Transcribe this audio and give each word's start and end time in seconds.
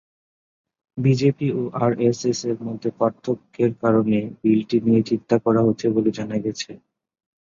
BJP 0.97 1.47
ও 1.51 1.71
আরএসএস-এর 1.81 2.57
মধ্যে 2.67 2.89
পার্থক্যের 2.99 3.71
কারণে 3.81 4.17
বিলটি 4.41 4.77
নিয়ে 4.85 5.01
চিন্তা 5.09 5.35
করা 5.45 5.61
হচ্ছে 5.67 5.85
বলে 5.95 6.09
জানা 6.17 6.37
গেছে। 6.45 6.71